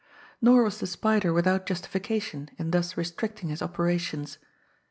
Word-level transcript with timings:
Nor 0.41 0.63
was 0.63 0.79
the 0.79 0.87
Spider 0.87 1.31
without 1.31 1.67
justification 1.67 2.49
in 2.57 2.71
thus 2.71 2.97
restricting 2.97 3.49
his 3.49 3.61
operations. 3.61 4.39